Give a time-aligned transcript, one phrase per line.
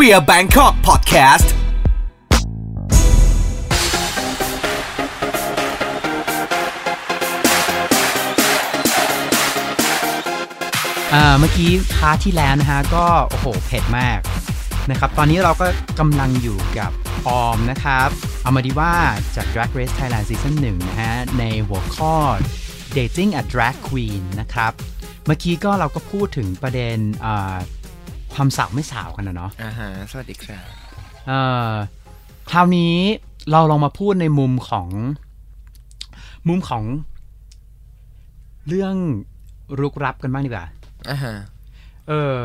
[0.00, 1.48] Queer Bangkok Podcast
[11.38, 14.20] เมื่อกี้พาร์ทที่แล้วนะฮะก็โอ้โหเผ็ดมาก
[14.90, 15.66] นะครับตอนนี้เราก็
[16.00, 16.90] กำลังอยู่กับ
[17.28, 18.08] ออมนะครับ
[18.42, 18.94] เอามาดีว่า
[19.36, 22.14] จาก Drag Race Thailand Season 1นะฮะในหัวข้อ
[22.96, 24.72] Dating a Drag Queen นะครับ
[25.26, 27.56] เมื่อกี้ก็เราก็พูดถึงประเด็นอ่า
[28.34, 30.66] ความสาวไม่สาวกันนะเนาะอ่าฮะสวัสดีครับ
[31.26, 31.40] เอ่
[31.70, 31.72] อ
[32.50, 32.94] คราวนี้
[33.50, 34.88] เราลองมาพูดในมุมของ
[36.48, 36.82] มุมของ
[38.68, 38.94] เรื่อง
[39.80, 40.66] รุกรับกันบ้างดีกว่า
[41.10, 41.34] อ่าฮะ
[42.08, 42.36] เออ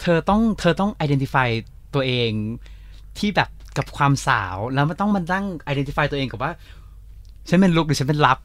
[0.00, 1.48] เธอต้อง เธอต้อง identify
[1.94, 2.30] ตัวเอง
[3.18, 3.48] ที่แบบ
[3.78, 6.52] กับความสาวแล้วมันต้องมันตั้ง identify ตัวเองกับว่า
[7.48, 8.38] ฉันเป็นลุกหรือฉันเป็นลับ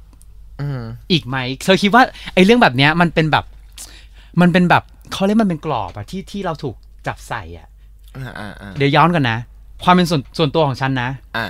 [0.62, 2.04] อืมอีกไหมเธอคิดว่า
[2.34, 3.46] ไอ้เรื่องแบบเนี้ยมันเป็นแบบ
[4.42, 6.76] มันเป็นแบบเขาเรียกมันเป็นกรอบอะที่ที่เราถูก
[7.08, 7.68] จับใส่อะ
[8.18, 9.38] อ่าอ่าอ่าเดี๋ยวย้อนกันนะ
[9.84, 11.48] ความเป็นส่วนส่วนตัวของฉันนะอ่า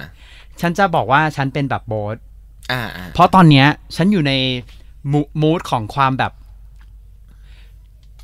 [0.61, 2.17] ฉันจะบอกว่าฉันเป็นแบบโบส
[2.71, 4.33] อ่าอ่าเพราะตอนเนี้ย ฉันอยู่ใน
[5.41, 6.33] มูดของความแบบ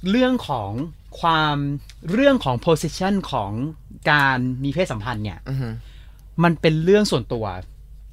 [0.09, 0.72] เรื่องของ
[1.20, 1.56] ความ
[2.14, 3.52] เรื่องของ position ของ
[4.12, 5.70] การมีเพศสัมพันธ์เนี่ยอือฮึ
[6.44, 7.45] มันเป็นเรื่องส่วนตัว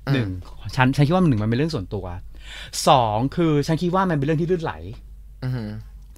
[0.09, 0.29] อืมหนึ่ง
[0.77, 2.07] ฉันฉันคิดว่ามันหนึ่งมันเป็นเรื่องส่วนตัว
[2.89, 4.75] สองคือฉันคิดว่ามันเป็นเรื่องที่ลื่นไหล
[5.45, 5.65] อือฮึ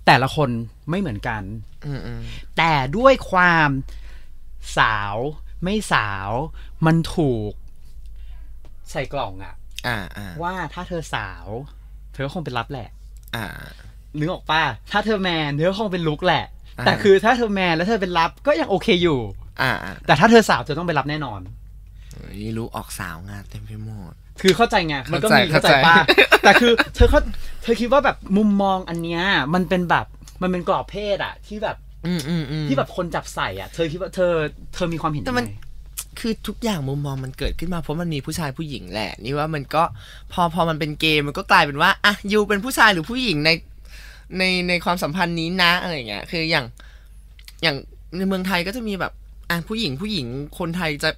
[0.07, 0.51] แต่ละคน
[0.91, 1.43] ไม่เหมือนกัน
[1.87, 2.23] อืมอืม
[2.57, 3.69] แต่ด้วยความ
[4.79, 5.15] สาว
[5.65, 6.31] ไม่สาว
[6.87, 7.53] มันถูก
[8.91, 9.55] ใส่กล่องอะ
[9.87, 11.47] อ่าอ่าว่าถ้าเธอสาว
[12.13, 12.89] เธอก็คงเป็นรับแหละ
[13.37, 13.47] อ่า
[14.19, 16.45] นึกออกป่ะถ้าเธอแมนเธอก็คงเป็นลุกแหละ
[16.79, 19.21] อ่าแต่คือถ้าเธอแมนแล้วเธอเป็นรับก็ยังโอเคอยู่
[19.63, 21.41] อ่าอ่าแต่ถ้าเธอสาวเธอต้องไปรับแน่นอน
[22.43, 25.97] นี่รู้ออกสาวงานเต็มไปหมดคือเข้าใจไงมันก็มีเข้าเข้าใจใจป่ะ
[26.45, 27.21] แต่คือ เธอเขา
[27.65, 29.23] เธอคิดว่าแบบมุมมองอันเนี้ย
[29.55, 30.07] มันเป็นแบบ
[30.43, 34.33] มันเป็นกรอบเพศอะที่แบบอืมอืมอืมที่แบบคนจับใส่อะเธอคิดว่าเธอ
[34.75, 35.53] เธอมีความเห็นแต่ยังมันไง
[36.21, 39.83] คือทุกอย่างมุมมองมันเกิดขึ้นมาเพราะมันมีผู้ชายผู้หญิงแหละ นี่ว่ามันก็
[40.33, 43.51] พอพอมันเป็นเกมมันก็กลายเป็นว่าอะยูเป็นผู้ชายหรือผู้หญิงใน
[44.39, 46.67] ในในความสัมพันธ์นี้นะอะไรอย่างเงี้ย คืออย่าง
[47.63, 47.77] อย่าง
[48.17, 49.13] ในเมืองไทยก็จะมีแบบ
[49.51, 50.27] อะผู้หญิงผู้หญิง
[50.59, 51.11] คนไทยจะ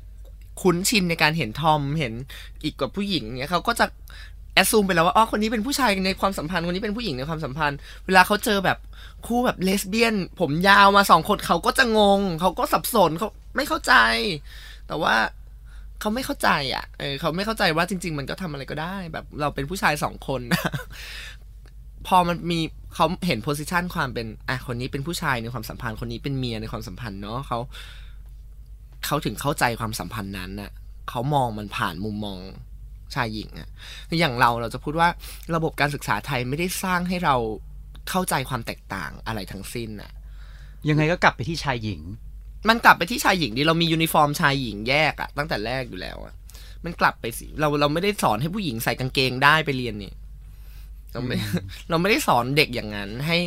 [0.63, 2.13] คุ้นชินในการเห็นทอมเห็น
[2.63, 3.87] อีกกับผู้หญิงเนี่ยเขาก็จะ
[4.57, 8.79] แอดซูมไปแล้วว่าอ๋อคนนี้เป็นผู้ชายในความสัมพันธ์คนนี้เป็นผู้หญิงในความสัมพันธ์ เวลาเขาเจอแบบ
[9.27, 13.95] คู่แบบเลสเบี้ยน ผมยาวมาสองคนเขาก็จะงง เขาก็สับสนเขาไม่เข้าใจ
[14.87, 15.15] แต่ว่า
[16.01, 20.41] เขาไม่เข้าใจอะเออเขาไม่เข้าใจว่าจริง ๆ มันก็ทำอะไรก็ได้ แบบเราเป็นผู้ชายสองคน
[22.07, 22.61] พอมันมี
[22.95, 27.59] เขาเห็น position ความเป็นอะคนนี้เป็นผู้ชายในความสัมพันธ์คนนี้เป็นเมียในความสัมพันธ์เนาะเขา
[29.07, 30.71] เขาถึงเข้าใจความสัมพันธ์นั้นน่ะ
[31.11, 32.41] เขามองมันผ่านมุมมอง
[33.15, 33.69] ชายหญิงอะ
[34.21, 35.09] อย่างเราเราจะพูดว่า
[35.55, 37.37] ระบบการศึกษาไทยไม่ได้สร้างให้เรา
[38.09, 40.13] เข้าใจความแตกต่างอะไรทั้งสิ้นน่ะ
[40.89, 42.01] ยังไงก็กลับไปที่ชายหญิง
[42.69, 46.35] มันกลับไปที่ชายหญิงดิเรามียูนิฟอร์มชายหญิงแยกอะตั้งแต่แรกอยู่แล้วอะ
[46.85, 50.13] มันกลับไปสิเราเราไม่ได้สอนให้ผู้หญิงใส่กางเกงได้ไปเรียนนี่
[51.17, 51.37] เราไม่
[51.89, 53.39] เราไม่ได้สอนเด็กอย่างนั้น ให้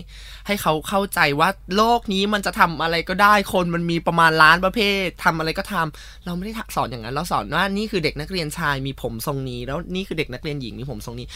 [0.47, 11.27] ให้เขาเข้าใจว่าโลกนี้มันจะทำอะไรก็ได้คนมันมีประมาณล้านประเภททำอะไรก็ทำเราไม่ได้สอนอย่างนั้น เราสอนว่านี่คือเด็กนักเรียนชายมีผมทรงนี้ แล้วนี่คือเด็กนักเรียนหญิงมีผมทรงนี้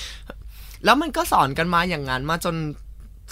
[0.85, 2.55] แล้วมันก็สอนกันมาอย่างนั้นมาจน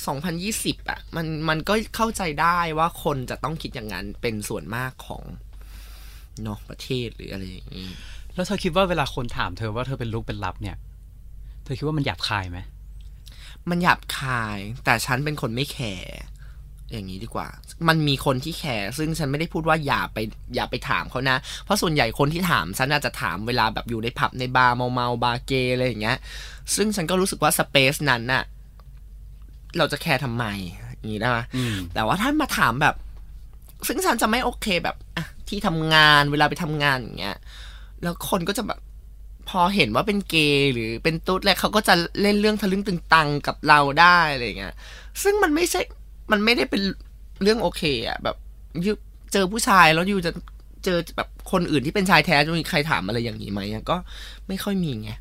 [0.06, 5.24] 2020อะมันมันก็เข้าใจได้ว่าคนจะต้องคิดอย่างนั้นเป็นส่วนมากของ
[6.44, 7.88] เนาะประเทศหรืออะไรอย่างนี้
[8.36, 10.76] แล้วเธอคิดว่าเวลาคนถามเธอว่าเธอเป็นรุกเป็นรับเนี่ย
[11.64, 12.60] เธอคิดว่ามันหยาบคายไหม
[13.70, 16.14] มันหยาบคาย แต่ฉันเป็นคนไม่แคร์
[16.92, 17.48] อย่างนี้ดีกว่า
[17.88, 20.18] มันมีคนที่แคร์ซึ่งฉันไม่ได้พูดว่าอย่าไป
[20.56, 26.18] อย่าไปถามเขานะ เพราะส่วนใหญ่คนที่ถามฉันอาจจะถามเวลาแบบอยู่ในผับในบาร์เมาเมาๆบาร์เกย์อะไรอย่างเงี้ย
[26.76, 28.44] ซึ่งฉันก็รู้สึกว่า space นั้นน่ะ
[29.78, 30.46] เราจะแคร์ทำไม
[30.98, 32.96] อย่างนี้ได้ไหมอืมแต่ว่าถ้ามาถามแบบ
[33.88, 37.38] ซึ่งฉันจะไม่โอเคแบบอะที่ทำงานเวลาไปทำงานอย่างเงี้ย
[38.04, 38.80] แล้วคนก็จะแบบ
[39.50, 44.74] พอเห็นว่าเป็นเกย์หรือเป็นตุ๊ดแล้วเขาก็จะเล่นเรื่องทะลึ่งตึงตังกับเราได้อะไรเงี้ย
[45.24, 45.82] ซึ่งมันไม่ใช่
[46.32, 46.82] มันไม่ได้เป็น
[47.44, 48.36] เรื่องโอเคอะแบบ
[48.86, 48.92] ยู
[49.34, 50.32] เจอผู้ชายแล้วยูจะ
[50.86, 53.60] เจอแบบคนอื่นที่เป็นชายแท้จะมีใครถามอะไรอย่างนี้ไหม
[53.90, 53.98] ก็
[54.48, 55.12] ไม่ค่อยมีไง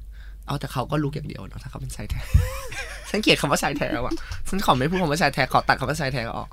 [0.47, 2.21] เอาแต่เขาก็รู้อย่างเดียวเนาะถ้าเขาเป็นชายแท้
[3.11, 4.13] ฉันเกลียดคำว่าชายแท้ว่ะ
[4.49, 6.49] ฉันขอไม่พูดคำว่าชายแท้ขอตัดคำว่าชายแท้ออก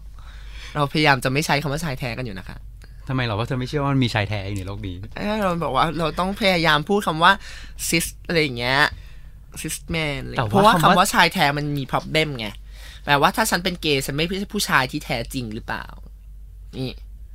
[0.76, 2.58] เราพยายามจะไม่ใช้คำว่าชายแท้กันอยู่นะคะ
[3.08, 7.32] ทำไมเหรอว่าเธอไม่เชื่อว่ามันมีชายแท้อยู่ในโลกนี้เอ้ยเราบอกว่าเราต้องพยายามพูดคำว่า
[7.88, 8.80] cis อะไรอย่างเงี้ย
[9.62, 12.48] cis man อะไรอย่างแต่เงี้ยว่าเพราะว่าคำว่าคำว่าชายแท้มันมี problem ไง
[13.06, 15.86] แปลว่าถ้าฉันเป็นเกย์ฉันไม่ใช่ผู้ชายที่แท้จริงหรือเปล่า
[16.78, 16.94] นี่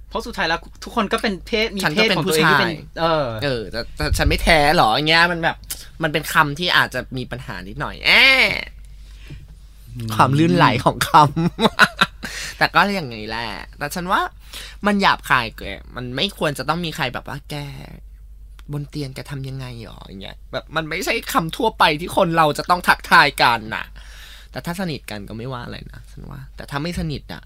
[0.09, 5.57] เพราะสุดท้ายแล้วทุกคนก็เป็นเพศมีฉันเพก็ศเป็นของผู้ตัวเองที่เป็นชายเออ เออแต่แต่ฉันไม่แท้หรออย่างเงี้ยมันแบบ
[6.03, 8.23] มันเป็นคำที่อาจจะมีปัญหานิดหน่อยแอะ
[10.15, 11.23] ความลื่นไหลของคำ
[12.59, 13.47] แต่ก็อย่างนี้แหละ
[13.79, 14.21] แต่ฉันว่า
[14.87, 17.55] มันหยาบคายเกินมันไม่ควรจะต้องมีใครแบบว่าแก
[18.73, 23.85] บนเตียงแกทำยังไงหรออย่างเงี้ยแบบมันไม่ใช่คำทั่วไปที่คนเราจะต้องทักทายกันน่ะ
[24.51, 27.43] แต่ถ้าสนิทกันก็ไม่ว่าอะไรนะฉันว่า แต่ถ้าไม่สนิทอะ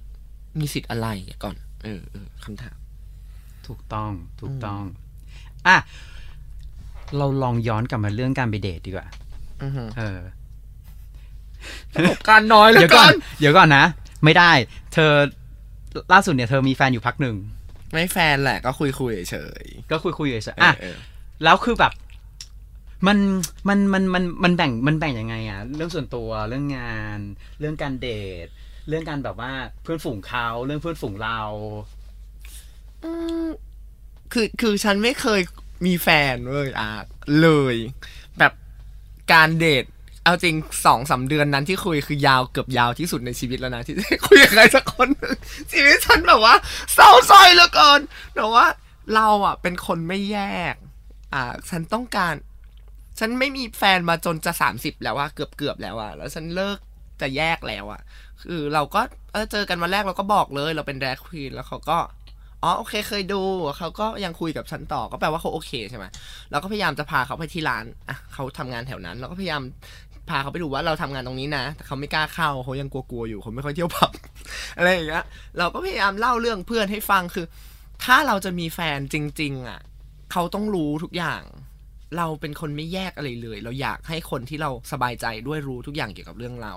[0.58, 1.08] มีสิทธิ์อะไร
[1.44, 2.76] ก่อน เออเออคำถาม
[3.66, 4.10] ถูกต้อง
[4.40, 4.82] ถูกต้อง
[5.66, 5.76] อะ
[7.16, 9.06] เราลองย้อนกลับมาเรื่องการไปเดทดีกว่า
[9.62, 10.20] อือฮึเออ
[11.94, 13.84] ประสบการณ์น้อยเหลยเดี๋ยวก่ก่ออนนเดี๋ยวก่อนนะ
[14.24, 14.52] ไม่ได้
[14.94, 15.12] เธอ
[16.12, 17.36] ล่าสุดเนี่ยเธอมีแฟนอยู่พักหนึ่ง
[17.92, 20.96] ไม่แฟนแหละก็คุยคุยๆเฉยก็คุยคุยๆเฉยๆๆอะเออ
[21.44, 21.92] แล้วคือแบบ
[23.06, 23.18] มัน
[23.68, 27.18] มันมันมันมันแบ่งมันแบ่งยังไงอะเรื่องส่วนตัวเรื่องงาน
[27.60, 28.08] เรื่องการเด
[28.44, 28.46] ท
[28.88, 29.52] เรื่องการแบบว่า
[29.82, 31.40] เพื่อนฝูงเขาเรื่องเพื่อนฝูงเรา
[33.04, 33.10] อื
[33.44, 33.46] ม
[34.32, 35.40] คือคือฉันไม่เคย
[35.86, 36.88] มีแฟนเว้ยอา
[37.40, 37.76] เลย
[38.38, 38.52] แบบ
[39.32, 39.84] การเดท
[40.26, 40.56] เอาจริง
[40.86, 45.08] สองสามเดือนนั้นที่คุยคือยาวเกือบยาวที่สุดในชีวิตแล้วนะที่ได้คุยกับใครสักคน
[45.72, 46.54] ชีวิตฉันแบบว่า
[46.94, 48.00] เศร้าส้อยเหลือเกิน
[48.34, 48.66] แต่ว่า
[49.14, 50.38] เราอะเป็นคนไม่แย
[50.72, 50.74] ก
[51.34, 52.34] อ่า ฉันต้องการ
[53.18, 56.78] ฉันไม่มีแฟนมาจนจะสามสิบแล้วอะเกือบเกือบแล้วอะแล้วฉันเลิก
[57.20, 58.00] จะแยกแล้วอะ
[58.42, 59.00] คือเราก็
[59.32, 61.98] เออเจอกันวันแรกเราก็บอกเลย เราเป็นแดกควีนแล้วเขาก็
[62.62, 63.40] อ๋อโอเคเคยดู
[63.78, 66.04] เขาก็ยังคุยกับฉันต่อก็แปลว่าเขาโอเคใช่ไหม
[66.50, 69.62] เราก็พยายามจะพาเขาไปที่ร้านอะเขาทำงานแถวนั้น เราก็พยายาม
[70.30, 74.12] พาเขาไปดูว่าเราทำงานตรงนี้นะ แต่เขาไม่กล้าเข้าเขายังกลัวๆอยู่เขาไม่ค่อยเที่ยวผับ
[74.76, 75.24] อะไรอย่างเงี้ย
[75.58, 77.46] เราก็พยายามเล่าเรื่องเพื่อนให้ฟังคือ
[78.04, 79.80] ถ้าเราจะมีแฟนจริง ๆ อะ
[80.32, 81.42] เขาต้องรู้ทุกอย่าง
[82.16, 86.74] เราเป็นคนไม่แยกอะไรเลย เราอยากให้คนที่เราสบายใจด้วยรู้ทุกอย่างเกี่ยวกับเรื่องเรา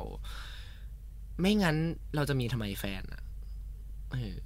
[1.42, 1.78] ไม่งั้น
[2.16, 3.22] เราจะมีทำไมแฟนอะ
[4.12, 4.38] เออ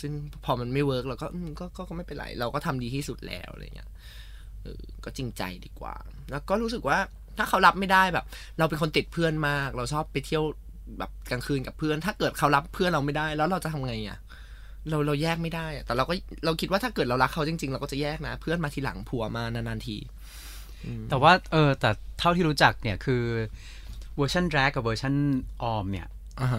[0.00, 0.12] ซึ่ง
[0.44, 1.26] พอมันไม่ work เราก็
[1.58, 3.90] ก็ก็ก็ไม่เป็นไร เราก็ทำดีที่สุดแล้วอะไรเงี้ย
[4.62, 5.94] เออก็จริงใจดีกว่า
[6.30, 6.98] แล้วก็รู้สึกว่า
[7.38, 8.24] ถ้าเขารับไม่ได้แบบ
[8.58, 10.44] เราเป็นคนติดเพื่อนมาก เราชอบไปเที่ยว
[10.98, 14.18] แบบกลางคืนกับเพื่อน ถ้าเกิดเขารับเพื่อนเราไม่ได้ แล้วเราจะทำไงอะ
[14.90, 19.96] เราเราแยกไม่ได้อะแต่เราก็เราคิดว่าถ้าเกิดเรารักเขาจริง ๆ เราก็จะแยกนะ เพื่อนมาทีหลังผัวมานานๆที
[21.08, 23.22] แต่ว่าเออแต่เท่าที่รู้จักเนี่ยคือ
[24.16, 25.14] เวอร์ชัน drag กับเวอร์ชัน
[25.62, 26.06] ออมเนี่ย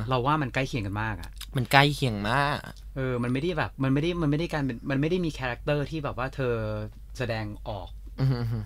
[0.09, 2.57] เราว่ามันใกล้เคียงกันมากอะมันใกล้เคียงมาก
[2.95, 6.55] เออ มันไม่ได้แบบ มันไม่ได้ มันไม่ได้การเป็นมันไม่ได้มี character ที่แบบว่าเธอ
[7.17, 7.96] แสดงออกอือฮึอือฮึ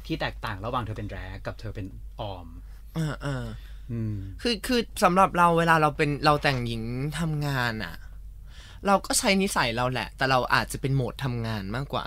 [0.08, 1.88] ที่แตกต่างระหว่างเธอเป็น drag กับเธอเป็น
[2.20, 2.48] ออม
[2.98, 3.46] อ่าอ่า
[3.92, 6.84] อืมคือคือสำหรับเราเวลาเราเป็นเราแต่งหญิง
[7.20, 7.96] ทำงานอะ
[8.88, 12.06] เราก็ใช้นิสัยเราแหละ แต่เราอาจจะเป็นโหมดทำงานมากกว่า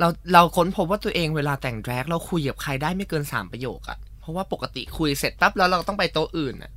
[0.00, 6.72] เราเราค้นพบว่าตัวเองเวลาแต่งแดรกเราคุยกับใครได้ไม่เกินสามประโยคอะเพราะว่าปกติคุยเสร็จปั๊บแล้วเราต้องไปโต๊ะอื่นอะ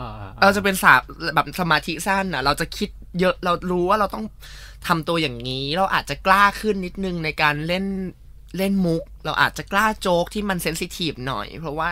[0.00, 0.10] อ่า
[0.42, 0.94] เราจะเป็นสา
[1.34, 2.90] แบบสมาธิสั้นอะเราจะคิด
[3.20, 4.24] เยอะเรารู้ว่าเราต้อง
[4.86, 7.84] ทำตัวอย่างนี้ เราอาจจะกล้าขึ้นนิดนึงในการเล่น
[8.56, 11.90] เล่นมุก เราอาจจะกล้าโจ๊กที่มันเซนซิทีฟหน่อย เพราะว่า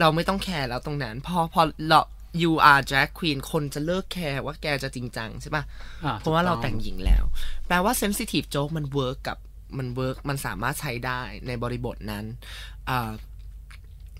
[0.00, 2.00] เราไม่ต้องแคร์แล้วตรงนั้น พอพอเรา
[2.42, 5.64] you are drag queen คนจะเลิกแคร์ว่าแกจะจริงจังใช่ปะ
[6.04, 7.24] อ่เพราะว่าเราแต่งหญิงแล้ว
[7.66, 9.38] แปลว่า sensitive joke มัน work กับ
[9.78, 12.24] มัน work มันสามารถใช้ได้ในบริบทนั้น
[12.88, 13.10] อ่า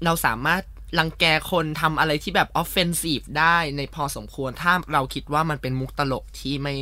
[0.04, 0.62] เราสามารถ
[0.98, 6.74] รังแกคนทำอะไรที่แบบ offensive ได้ในพอสมควร ถ้าเราคิดว่ามันเป็นมุกตลกที่ไม่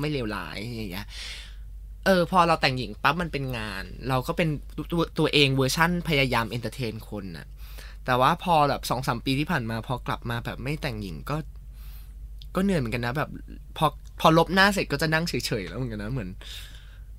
[0.00, 1.06] ไม่เลวร้ายอย่างเงี้ย
[2.08, 4.48] เออพอเราแต่งหญิงปั๊บมันเป็นงาน เราก็เป็น
[4.92, 7.46] ตัวตัวเองเวอร์ชั่นพยายาม entertain คนนะ
[8.06, 11.36] แต่ว่าพอแบบสองสามปีที่ผ่านมา พอกลับมาแบบไม่แต่งหญิงก็
[12.54, 13.30] ก็เหนื่อยเหมือนกันนะ แบบ
[13.76, 13.86] พอ
[14.20, 16.30] พอลบหน้าเสร็จก็จะนั่งเฉยๆแล้วเหมือนกันนะเหมือน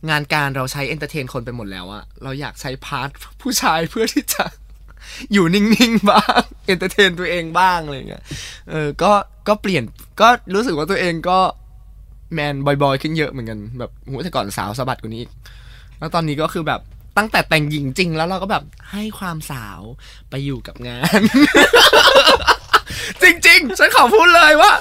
[0.10, 3.10] งานการเราใช้ entertain คนไปหมดแล้วอะเราอยากใช้ part
[3.42, 4.46] ผู้ชายเพื่อที่จะ
[5.34, 8.24] อยู่นิ่งๆบ้าง entertain ตัวเองบ้างอะไรเงี้ย
[8.70, 9.12] เออก็
[9.48, 9.84] ก็เปลี่ยน
[10.22, 11.40] ก็รู้สึกว่าตัวเองก็
[12.34, 15.32] แมน boy ๆขึ้นเยอะเหมือนกันแบบโหแต่ก่อนสาวสะบัดกว่านี้อีก
[16.00, 16.82] แล้วตอนนี้ก็คือแบบ
[17.18, 19.82] ตั้งแต่แต่งหญิงจริงแล้วเราก็แบบให้ความสาว
[20.30, 21.22] ไปอยู่กับงาน
[23.22, 24.72] จริง ๆ ฉันขอพูดเลยว่า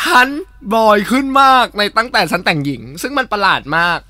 [0.00, 0.28] ฉัน
[0.74, 4.00] บอยขึ้นมากในตั้งแต่ฉันแต่งหญิง ซึ่งมันประหลาดมาก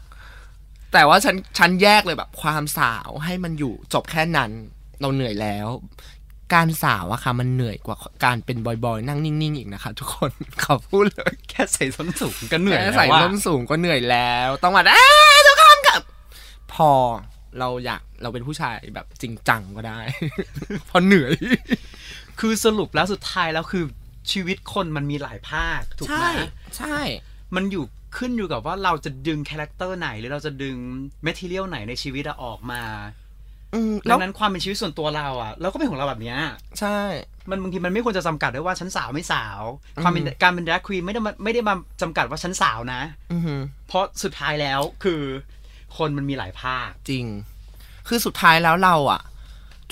[0.93, 4.51] แต่ว่าฉันฉันแยกเลยแบบ ความสาวให้มันอยู่จบแค่นั้น
[5.01, 5.69] เราเหนื่อยแล้ว
[6.55, 10.31] การสาวอะค่ะ มันเหนื่อยกว่าการเป็นบอยๆ นั่งนิ่งๆอีกนะคะ ทุกคน
[10.63, 16.01] ขอพูดเลยแค่ใส่ส้นสูงก็เหนื่อยแค่แล้วใส่ว่าส้นสูงก็เหนื่อยแล้ว ต้องมาเอ้ยทุกคนกับ
[16.73, 16.91] พอ
[17.59, 19.99] เราอยากเราเป็นผู้ชายแบบจริงจังก็ได้
[20.87, 21.33] เพราะเหนื่อย
[22.41, 23.85] คือสรุปแล้วสุดท้ายแล้วคือ
[24.33, 26.31] ชีวิตคนมันมีหลายภาคถูกไหมใช่
[26.79, 26.99] ใช่
[27.55, 27.85] มันอยู่
[28.17, 30.77] ขึ้นอยู่กับว่าเราจะดึง character ไหน หรือเราจะดึง
[31.23, 33.26] material ไหนในชีวิตอะออกมาอืม
[33.75, 36.39] แล้วดังนั้นความเป็นชีวิตส่วนตัวเราอะเราก็เป็นของเราแบบเนี้ย
[36.81, 36.99] ใช่
[37.51, 39.61] มันบางทีมันไม่ควรจะจำกัดด้วยว่าฉันสาวไม่สาว
[40.03, 43.01] ความเป็นการเป็น drag queen ไม่ได้มาไม่ได้มาจำกัดว่าฉันสาวนะ
[43.33, 45.23] อือหือเพราะสุดท้ายแล้วคือ
[45.97, 47.27] คนมันมีหลายภาคจริง
[48.09, 49.21] คือสุดท้ายแล้วเราอะ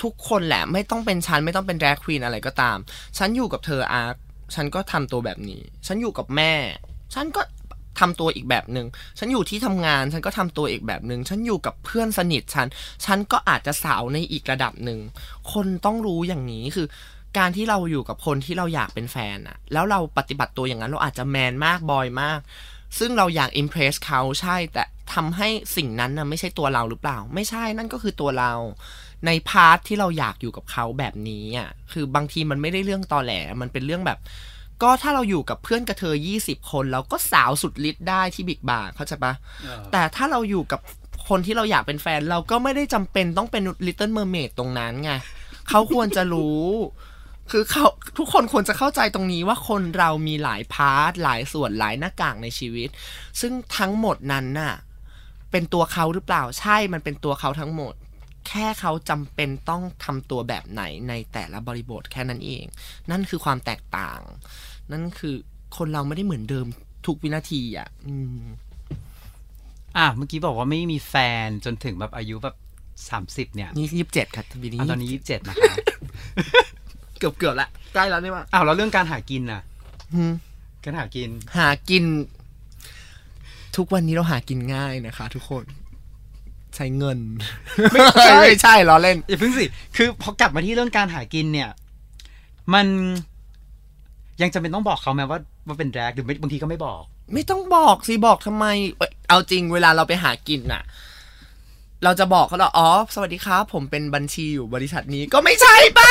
[0.03, 2.77] ทุกคนแหละไม่ต้องเป็นฉันไม่ต้องเป็นแดรคควีนอะไรก็ตาม
[3.17, 4.15] ฉันอยู่กับเธออาร์ค
[4.55, 6.53] ฉันก็ทำตัวแบบนี้ ฉันอยู่กับแม่
[7.13, 7.41] ฉันก็
[7.99, 8.87] ทำตัวอีกแบบหนึง่ง
[9.19, 12.67] ฉันอยู่ที่ทำงานฉันก็ทำตัวอีกแบบหนึง่งฉันอยู่กับเพื่อนสนิทฉัน
[13.05, 14.99] ฉันก็อาจจะสาวในอีกระดับหนึ่ง
[15.53, 16.87] คนต้องรู้อย่างนี้คือ
[17.37, 22.39] การที่เราอยู่กับคนที่เราอยากเป็นแฟนอะแล้วเราปฏิบัติตัวอย่างนั้นเราอาจจะแมนมากบอยมาก
[22.99, 24.83] ซึ่งเราอยาก impress เขาใช่ แต่
[25.13, 28.51] ทำให้สิ่งนั้นนะไม่ใช่ตัวเราหรือเปล่า ไม่ใช่นั่นก็คือตัวเรา
[29.25, 34.19] ใน part ที่เราอยากอยู่กับเขาแบบนี้อะคือบางทีมันไม่ได้เรื่องตอแหลมันเป็นเรื่องแบบ
[34.83, 39.33] ก็ถ้าเราอยู่กับเพื่อนกะเทยยี่สิบคนเราก็สาวสุดฤทธิ์ได้ที่บิ๊กบาร์เข้าใจปะ
[39.91, 40.79] แต่ถ้าเราอยู่กับ
[41.29, 45.11] คนที่เราอยากเป็นแฟน เราก็ไม่ได้จำเป็นต้องเป็น Little Mermaid ตรงนั้นไง
[45.69, 46.65] เขาควรจะรู้
[47.51, 47.85] คือเขา
[48.17, 52.89] ทุกคนควรจะเข้าใจตรงนี้ว่าคนเรามีหลายพาร์ทหลายส่วนหลายหน้ากากในชีวิต
[53.41, 54.73] ซึ่งทั้งหมดนั้นน่ะ
[55.51, 57.93] เป็นตัวเขาหรือเปล่าใช่มันเป็นตัวเขาทั้งหมด
[58.47, 62.65] แค่เขาจำเป็นต้องทำตัวแบบไหนในแต่ละบริบทแค่นั้นเอง
[63.11, 64.19] นั่นคือความแตกต่าง
[64.91, 65.35] นั่นคือ
[65.77, 66.67] คนเราไม่ได้เหมือนเดิม
[67.05, 68.43] ทุกวินาทีอะอืม
[69.97, 72.55] อะเมื่อกี้บอกว่าไม่มีแฟนจนถึงแบบอายุแบบ
[73.09, 75.73] สามสิบเนี่ยนี่ยี่สิบเจ็ดครับปีนี้อะตอนนี้ยี่สิบเจ็ดนะคะ
[77.19, 79.61] เกือบเกือบๆละใกล้แล้วนี่ว่าอ้าวแล้วเรื่องการหากินน่ะ
[80.13, 80.33] อืม
[80.83, 82.03] การหากิน หากิน
[83.75, 85.63] ทุกวันนี้เราหากินง่ายนะคะ ทุกคน
[86.75, 87.19] ใช้เงิน
[87.93, 89.65] ไม่ใช่ไม่ใช่ล้อเล่นอย่าเพิ่งสิ
[89.95, 91.69] คือพอกลับมาที่เรื่องการหากินเนี่ย
[92.73, 92.85] มัน
[94.41, 97.03] ยังจำเป็นต้องบอกเขาไหมว่าว่าเป็นแดกหรือไม่บางทีก็ไม่บอก
[97.33, 98.65] ไม่ต้องบอกสิบอกทำไม
[98.97, 100.81] เอ้ยเอาจริงเวลาเราไปหากินน่ะ
[102.03, 106.09] เราจะบอกเขาเหรออ๋อสวัสดีครับผมเป็นบัญชีอยู่บริษัทนี้ก็ไม่ใช่ปะ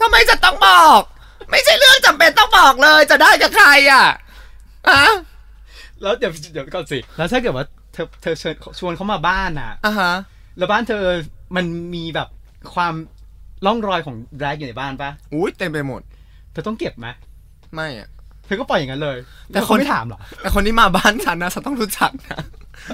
[0.00, 1.00] ทำไมจะต้องบอก
[1.50, 4.06] ไม่ใช่เรื่องจำเป็นต้องบอกเลย จะได้กับใครอะ
[4.88, 5.04] อะ
[6.02, 10.12] แล้วเดี๋ยวเดี๋ยวก่อนสิ แล้วถ้าเกิดว่า เธอเธอเชิญชวนเขามาบ้านน่ะอะฮะ
[10.58, 11.02] แล้วบ้านเธอ
[11.56, 12.28] มันมีแบบ
[12.74, 12.94] ความ
[13.66, 16.00] ร่องรอยของแดกอยู่ในบ้านปะอุ้ยเต็มไปหมด
[16.52, 17.06] เธอต้องเก็บไหม
[17.74, 18.08] ไม่อะ
[18.46, 19.18] เธอก็ปล่อยอย่างนั้นเลย
[19.52, 22.40] แต่แล้วคนเขาไม่ถามเหรอแต่คนที่มาบ้านฉันนะฉันต้องรู้จักนะ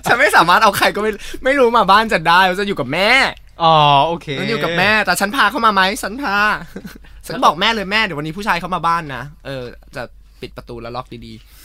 [0.06, 1.10] ฉันไม่สามารถเอาใครก็ไม่
[1.44, 3.10] ไม่รู้มาบ้านจะได้ฉันจะอยู่กับแม่
[3.62, 3.74] อ๋อ
[4.06, 6.36] โอเคฉันอยู่กับแม่ แต่ฉันพาเข้ามาไหมฉันพา
[7.26, 9.64] ฉันบอกแม่เลยแม่เดี๋ยววันนี้ผู้ชายเข้ามาบ้านนะเออ
[9.96, 10.02] จะ
[10.40, 11.61] ปิดประตูแล้วล็อกดีโอเคๆเออ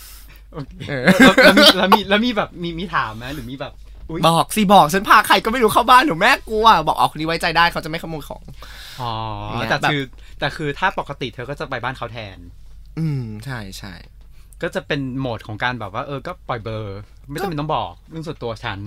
[1.19, 3.73] แล้วแล้วมีแล้วมีแล้วมีแบบมีมีถามไหมหรือมีแบบ
[4.09, 8.43] อุ๊ยบอกสิบอกฉันพาใครก็ไม่รู้เข้าบ้านหนูแม่กลัวบอกเอาคนนี้ไว้ใจได้เขาจะไม่ขโมยของ
[9.01, 9.11] อ๋อ
[9.53, 10.03] เนี่ยแต่แบบคือ
[10.39, 12.37] แต่คือถ้าปกติเธอก็จะไปบ้านเขาแทน
[12.99, 13.93] อืมใช่ใช่
[14.61, 16.97] ก็จะเป็นโหมดของการแบบว่า เออก็ปล่อยเบอร์
[17.29, 18.79] ไม่จำเป็นต้องบอกเรื่องส่วนตัวฉัน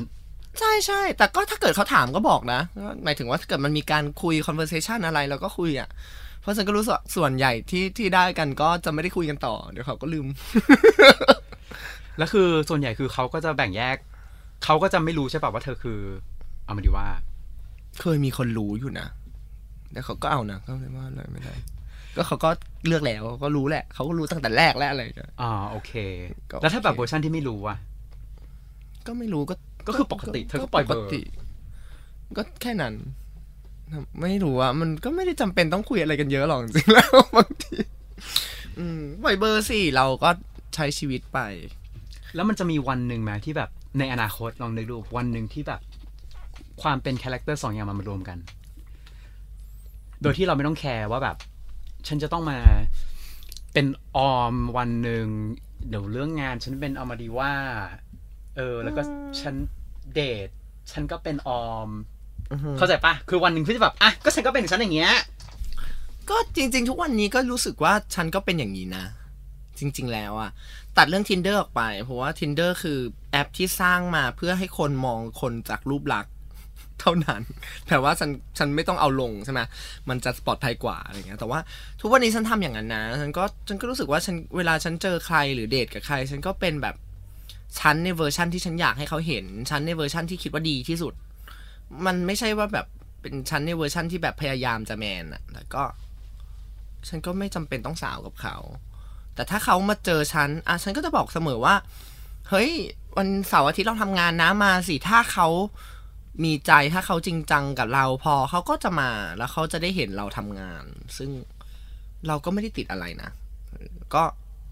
[0.59, 2.61] ใช่ใช่ แต่ก็ถ้าเกิดเขาถามก็บอกนะ
[3.05, 5.89] หมายถึงว่าถ้าเกิดมันมีการคุย conversation อะไรเราก็คุยอะ
[6.41, 10.27] เพราะฉันก็รู้สึกส่วนใหญ่ที่ที่ได้กันก็จะไม่ได้คุยกันต่อ เดี๋ยวเขาก็ลืม
[12.19, 13.97] แล้วคือส่วนใหญ่คือเขาก็จะแบ่งแยก
[14.65, 15.99] เขาก็จะไม่รู้ใช่ป่ะว่าเธอคือ
[16.65, 17.07] เอามาดีว่า
[18.01, 19.07] เคยมีคนรู้อยู่นะ
[19.93, 21.55] แต่เขาก็เอานะก็ไม่ว่าอะไรไม่ได้
[22.17, 22.51] ก็เขาก็
[22.87, 25.93] เลือกแล้วก็รู้แหละเขาก็รู้ตั้งแต่แรกแล้วอะไรอย่างเงี้ยอ่าโอเค
[26.51, 27.77] ก็แล้วถ้าแบบโอเคเวอร์ชันที่ไม่รู้อะ
[29.07, 29.55] ก็ไม่รู้ก็
[29.87, 31.23] ก็คือปกติเธอก็ปล่อยเบอร์ปกติ
[32.37, 32.95] ก็แค่นั้น
[34.21, 37.77] ไม่รู้อะมันก็ไม่ได้จำเป็นต้องคุยอะไรกันเยอะหรอกจริงๆแล้วบางที
[38.79, 40.31] อืมปล่อยเบอร์สิเราก็
[40.75, 41.39] ใช้ชีวิตไป
[42.35, 45.81] แล้วมันจะมีวันหนึ่งไหมที่แบบในอนาคตลองนึกดูวันหนึ่งที่แบบ
[46.83, 48.39] ความเป็น character สองอย่างมันมารวมกัน
[50.23, 51.37] โดยที่เราไม่ต้องแคร์ว่าแบบ
[52.09, 52.59] ฉันจะต้องมา
[53.73, 55.27] เป็นออมวันหนึ่ง
[55.89, 57.53] เดี๋ยวเรื่องงาน ฉันเป็นออมาดีว่า
[58.57, 59.03] เออ แล้วก็
[59.41, 59.55] ฉัน
[60.15, 60.49] เดท
[60.93, 61.89] ฉันก็เป็นออม
[62.79, 65.15] เข้าใจปะคือวันหนึ่งที่จะแบบอะก็ฉันก็เป็นของฉันอย่างเงี้ย
[66.31, 69.05] ก็จริง ๆ ทุกวันนี้ก็รู้สึกว่าฉันก็เป็นอย่างนี้นะ
[69.81, 70.51] จริง ๆ แล้วอะ
[70.97, 72.99] ตัดเรื่อง tinder ออกไป เพราะว่า tinder คือ
[73.33, 76.33] แอปที่สร้างมาเพื่อให้คนมองคนจากรูปลักษณ์
[77.01, 77.43] เท่านั้น
[77.89, 79.61] แต่ว่าฉันฉันไม่ต้องเอาลงใช่ไหม
[80.09, 81.61] มันจะปลอดภัยกว่าอะไรเงี้ย แต่ว่า
[82.01, 86.95] ทุกวันนี้ฉันทำอย่างนั้นนะ ฉันก็ฉันก็รู้สึกว่าฉันเวลาฉันเจอใครหรือเดทกับใคร ฉันก็เป็นแบบ
[87.81, 91.15] ฉันในเวอร์ชั่นที่ฉันอยากให้เขาเห็น ฉันในเวอร์ชั่นที่คิดว่าดีที่สุด
[92.07, 92.87] มันไม่ใช่ว่าแบบ
[93.21, 95.85] เป็นฉันในเวอร์ชั่นที่แบบพยายามจะแมนอะแต่ก็
[97.09, 98.57] ฉันก็ไม่จำเป็นต้องสาวกับเขา
[99.35, 101.75] แต่ถ้าเขามาเจอฉันอะฉันก็จะบอกเสมอว่า
[102.49, 102.71] เฮ้ย
[103.17, 105.49] วันเสาร์อาทิตย์เราทำงานนะมาสิถ้าเขา
[106.45, 110.85] มีใจถ้าเขาจริงจังกับเราพอเขาก็จะมาแล้วเขาจะได้เห็นเราทำงาน
[111.19, 111.31] ซึ่ง
[112.27, 113.31] เราก็ไม่ได้ติดอะไรนะ
[114.15, 114.25] ก็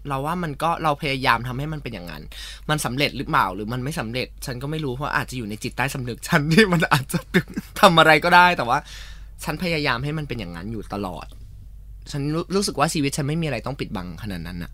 [0.07, 2.23] เราว่ามันก็เราพยายามทำให้มันเป็นอย่างนั้น
[2.69, 7.19] มันสำเร็จหรือเปล่าหรือมันไม่สำเร็จ ฉันก็ไม่รู้เพราะอาจจะอยู่ในจิตใต้สำนึกฉันที่มันอาจจะ
[7.79, 8.79] ทำอะไรก็ได้ แต่ว่า
[9.43, 11.25] ฉันพยายามให้มันเป็นอย่างนั้นอยู่ตลอด
[12.11, 14.71] ฉันรู้รู้สึกว่าชีวิตฉันไม่มีอะไรต้องปิดบังขนาดนั้นน่ะ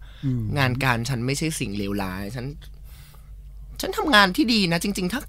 [0.58, 2.46] งานการฉันไม่ใช่สิ่งเลวร้าย ฉัน
[3.82, 5.22] ฉันทำงานที่ดีนะ จริง ๆ ถ้า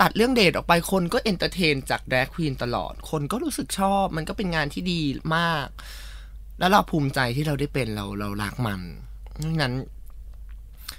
[0.00, 5.00] ตัดเรื่องเดทออกไปคนก็ entertain จาก drag queen ตลอด คนก็รู้สึกชอบ มันก็เป็นงานที่ดี
[5.36, 5.66] มาก
[6.58, 8.80] แล้วเราภูมิใจที่เราได้เป็นเราเรารักมัน
[9.44, 9.72] ดังนั้น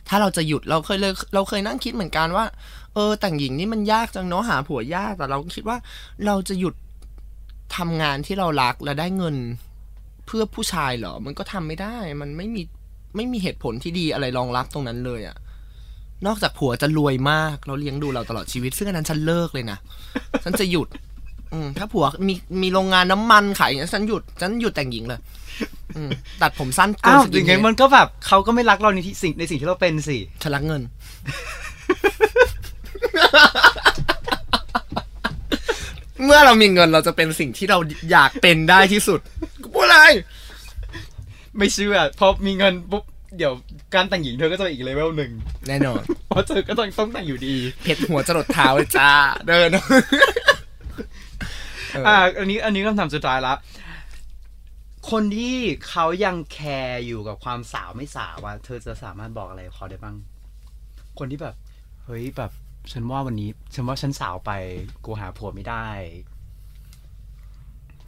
[0.07, 2.45] ถ้าเราจะหยุดเราเคยเลยเราเคยนั่งคิดเหมือนกันว่า
[2.93, 5.77] เออ แต่งหญิงนี่มันยากจังเนาะหาผัวยากแต่เราคิดว่า
[6.25, 6.75] เราจะหยุด
[7.77, 9.36] ทำงานที่เรารักแล้วได้เงิน
[10.25, 12.62] เพื่อผู้ชายเหรอ มันก็ทำไม่ได้ มันไม่มี
[13.15, 15.38] ไม่มีเหตุผลที่ดีอะไรรองรับตรงนั้นเลยอะ
[16.25, 19.77] นอกจากผัวจะรวยมากแล้วเลี้ยงดูเราตลอดชีวิต ซึ่งอันนั้นฉันเลิกเลยนะ
[20.44, 20.88] ฉันจะหยุด
[21.53, 25.20] อืมถ้าผัวมีมีโรงงานน้ำมันขายอย่างนี้นฉันหยุด ฉันหยุดแต่งหญิงเลย
[25.96, 26.10] อืม
[26.42, 30.82] ตัดผมสั้นเกิอ้าวนสอกินย่างเฮงั้นดมันก็แบบเขาก็ไม่รักเราในที่สิ่งในสิ่งที่เราเป็นสิฉันรักเงิน
[36.24, 37.77] เมื่อเรามีเงินเราจะเป็นสิ่งที่เรา
[38.12, 39.20] อยากเป็นได้ที่สุด
[39.83, 40.09] กูพูดอะไร
[41.57, 43.03] ไม่เชื่อพอมีเงินปุ๊บ
[43.37, 43.53] เดี๋ยว
[43.93, 45.31] การแต่งหญิงเธอก็จะอีกเลเวลหนึ่ง
[45.67, 49.11] แน่นอนเพราะเธอก็ต้องต้องแต่งอยู่ดีเพชรหัวจรดเท้าเลยจ้า
[49.47, 49.69] เดิน
[51.91, 53.53] เอออ่อ่า อันนี้อันนี้คำถามสุดท้ายละ
[55.11, 60.15] คนที่เขายังแคร์อยู่กับความสาวไม่สาวว่าเธอจะสามารถบอกอะไรเขาได้บ้าง
[61.19, 61.55] คนที่แบบ
[62.05, 62.51] เฮ้ยแบบ
[62.91, 64.51] ฉันว่าวันนี้ ฉันว่าฉันสาวไป
[65.05, 65.87] กูหาผัวไม่ได้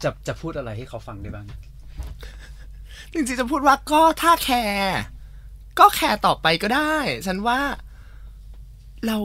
[0.04, 1.48] จะจะพูดอะไรให้เขาฟังได้บ้าง
[3.16, 5.00] จริงๆจะพูดว่าก็ถ้าแคร์
[5.80, 6.96] ก็แคร์ต่อไปก็ได้
[7.28, 7.60] ฉันว่า
[9.08, 9.18] เรา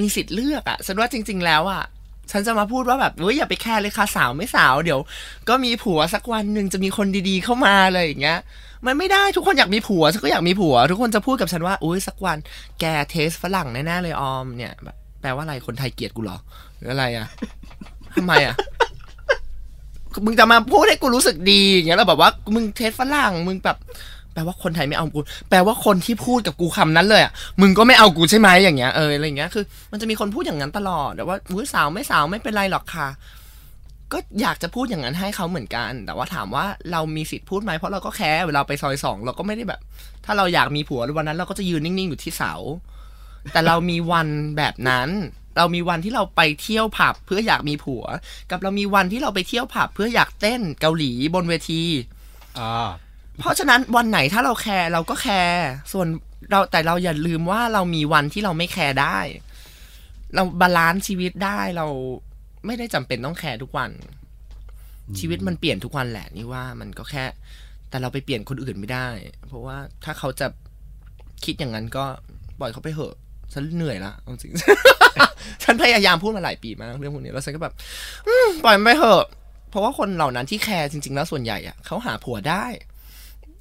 [0.00, 1.84] มีสิทธิ์เลือกอะฉันว่าจริง ๆ แล้วอะ
[2.30, 5.00] ฉันจะมาพูดว่าแบบเฮ้ยอย่าไปแคร์เลยค่ะสาวไม่สาวเดี๋ยว
[5.48, 8.38] ก็มีผัวสักวันหนึ่งจะมีคนดีๆเข้ามาอะไรอย่างเงี้ย
[8.86, 12.38] มันไม่ได้ทุกคนอยากมีผัวฉันก็อยากมีผัว ทุกคนจะพูดกับฉันว่าอุ้ยสักวัน
[12.80, 14.72] แกเทสฝรั่งแน่ๆเลยออมเนี่ย
[15.20, 16.38] แปลว่าอะไรคนไทยเกลียดกูเหรอ
[16.76, 17.26] หรืออะไรอะ
[18.14, 18.54] ทำไมอะ
[20.24, 23.78] มึงจะมาพูดให้กูรู้สึกดีอย่างเงี้ยแล้วแบบว่ามึงเทสฝรั่งมึงแบบ
[24.32, 33.08] แปลว่าคนไทยไม่เอากู แปลว่าคนที่พูดกับกูคำนั้นเลยอะ มึงก็ไม่เอากูใช่ไหมอย่างเงี้ย เออ อะไรเงี้ย คือ มันจะมีคนพูดอย่างนั้นตลอด แต่ว่าอุ้ยสาวไม่สาวไม่เป็นไรหรอกค่ะ
[34.12, 39.80] ก็อยากจะพูดอย่างนั้นให้เขาเหมือนกัน แต่ว่าถามว่าเรามีสิทธิ์พูดไหมเพราะเราก็แคร์เวลาไปซอยสองเราก็ไม่ได้แบบ
[40.24, 42.54] ถ้าเราอยากมีผัววันนั้น เราก็จะยืนนิ่งๆอยู่ที่เสา
[43.52, 45.08] แต่เรามีวันแบบนั้น
[45.56, 48.04] เรามีวันที่เราไปเที่ยวผับเพื่ออยากมีผัว
[48.50, 51.82] กับเรามีวันที่เราไปเที่ยวผับเพื่ออยากเต้นเกาหลีบนเวที
[52.58, 52.88] อ่า
[53.38, 56.06] เพราะฉะนั้นวันไหนถ้าเราแคร์เราก็แคร์ส่วน
[56.50, 59.18] เราแต่เราอย่าลืมว่าเรามีวันที่เราไม่แคร์ได้
[60.34, 61.86] เรา balance ชีวิตได้เรา
[62.66, 63.90] ไม่ได้จำเป็นต้องแคร์ทุกวัน
[65.18, 67.24] ชีวิตมันเปลี่ยนทุกวันแหละนี่ว่ามันก็แค่
[67.88, 69.08] แต่เราไปเปลี่ยนคนอื่นไม่ได้
[69.46, 70.46] เพราะว่าถ้าเขาจะ
[71.44, 72.04] คิดอย่างนั้นก็
[72.60, 73.14] ปล่อยเขาไปเถอะ
[73.52, 74.52] ฉันเหนื่อยละเอาจริง
[75.62, 77.72] ฉันพยายามพูดมาหลายปีมากเรื่องพวกนี้แล้วฉันก็แบบ
[78.64, 79.24] ปล่อยมันไปเถอะ
[79.70, 82.64] เพราะว่าคนเหล่านั้นที่แคร์จริง ๆ แล้วส่วนใหญ่อะเขาหาผัวได้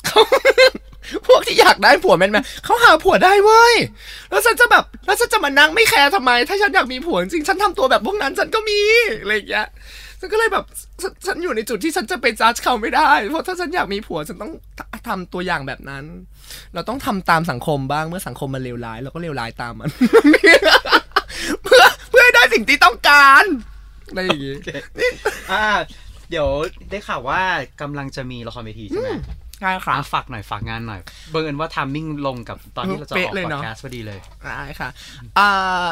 [0.06, 0.22] เขา
[1.28, 3.76] พวกที่อยากได้ผัวแมนๆเขาหาผัวได้เว้ย
[4.30, 8.80] แล้วฉันจะแบบ แล้วฉันจะมานั่งไม่แคร์ทำไม ถ้าฉันอยากมีผัวจริง ฉันทำตัวแบบพวกนั้นฉันก็มี
[9.22, 9.68] อะไรอย่างเงี้ย
[10.20, 10.66] ฉันก็เลยแบบ
[11.02, 14.52] ฉนฉันอยู่ในจุดที่ฉันจะไปจัดเขาไม่ได้ เพราะถ้าฉันอยากมีผัวฉันต้อง
[15.08, 16.04] ทำตัวอย่างแบบนั้น
[16.74, 19.90] เราต้องทำตามสังคมบ้างเมื่อสังคมมันเลวร้ายเราก็เลวร้ายตามมัน
[21.64, 23.44] เพื่อเพื่อให้ได้สิ่งที่ต้องการ
[24.10, 24.56] อะไรอย่างงี้
[25.52, 25.66] อ่า
[26.30, 26.48] เดี๋ยว
[26.90, 27.42] ได้ข่าวว่า
[27.82, 29.10] กำลังจะมีละครเวทีใช่ไหม
[29.60, 31.02] ใช่ค่ะอะฝากหน่อยฝากงานหน่อย
[31.32, 34.90] เบิ่งเอิญว่าทามมิ่งลงกับตอนที่เราจะอเป๊ะอกเลยพอเนดอะแคสต์พอดีเลยได้ค่ะ
[35.40, 35.88] อ่า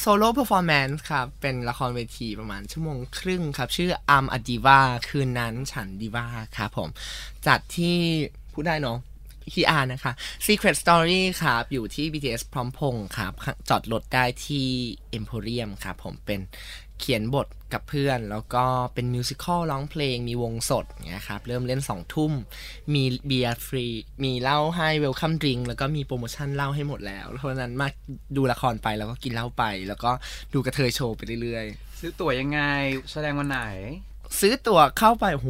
[0.00, 6.26] solo performance ครับ เป็นละครเวทีประมาณชั่วโมงครึ่งครับ ชื่ออัมอดีวาคืนนั้นฉันดีวา
[6.56, 6.88] ครับผม
[7.46, 7.96] จัดที่
[8.52, 8.98] พูดได้เนาะ
[9.54, 10.12] ที่อานะคะ
[10.46, 13.32] Secret Story ครับ อยู่ที่ BTS พร้อมพงษ์ครับ
[13.68, 14.66] จอดรถได้ที่
[15.18, 16.40] Emporium ครับ ผมเป็น
[17.02, 22.32] เขียนบทกับเพื่อน แล้วก็เป็น musical ร้องเพลงมีวงสดเงี้ยครับเริ่มเล่นสองทุ่ม
[22.94, 23.86] มีเบียร์ฟรี
[24.24, 27.88] มีเหล้าให้ welcome drink แล้วก็มีโปรโมชั่นเหล้าให้หมดแล้ว เพราะฉะนั้นมา
[28.36, 30.10] ดูละครไปแล้วก็กินเหล้าไป แล้วก็
[30.54, 32.60] ดูกระเทยโชว์ไปเรื่อยๆ ซื้อตั๋วยังไง
[33.12, 33.60] แสดงวันไหน
[34.40, 35.48] ซื้อตั๋วเข้าไปโห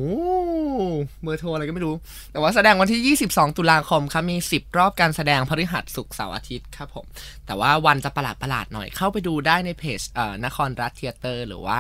[1.23, 1.95] เบอร์โทรอะไรก็ไม่รู้
[2.33, 7.07] แต่ว่าแสดงวันที่ 22 ตุลาคมครับมี 10 รอบการแสดงพฤหัสศุกร์เสาร์อาทิตย์ครับผม
[7.47, 11.79] แต่ว่าวันจะประหลาดประหลาดๆหน่อยเข้าไปดูได้ในเพจเอ่อนครรัฐ Theatre หรือว่า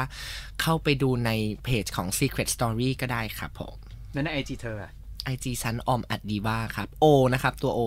[0.62, 1.30] เข้าไปดูใน
[1.64, 3.74] เพจของ Secret Story ก็ได้ครับผม
[4.14, 4.92] นั่นไอจีเธออะ
[5.34, 7.80] IG ชันออมอัดดีว่าครับ O นะครับ ตัว O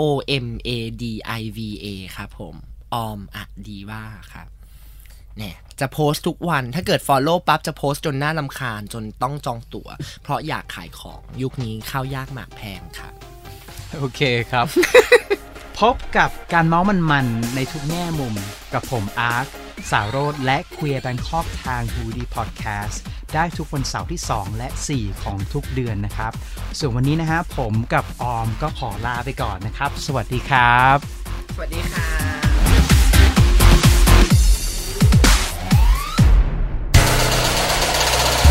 [0.00, 0.02] O
[0.44, 0.70] M A
[1.02, 1.04] D
[1.40, 2.54] I V A ครับผม
[2.94, 4.02] ออมอัดดีว่า
[4.32, 4.48] ครับ
[5.38, 9.88] เนี่ยจะโพสต์ทุกวัน ถ้าเกิด Follow ปั๊บจะโพสต์จนหน้าลำคาญจนต้องจองตั๋ว
[10.22, 13.12] เพราะอยากขายของยุคนี้ข้าวยากหมากแพงครับ
[13.98, 14.20] โอเค
[14.50, 14.66] ครับ
[15.80, 18.34] พบกับการเมาส์มันๆ ในทุกแง่มุม
[18.72, 19.46] กับผมอาร์ค
[19.90, 23.02] สาวโรดและเคลียร์แบงคอกทาง h ูดีพอดแคสต์
[23.34, 26.32] ได้ทุกวันเสาร์ที่ 2 และ 4 ของทุกเดือนนะครับ
[26.78, 30.96] ส่วนวันนี้นะฮะผมกับออมก็ขอลาไปก่อนนะครับ สวัสดีครับ
[31.54, 32.37] สวัสดีค่ะ